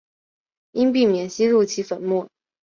[0.71, 2.27] 应避免吸入其粉末。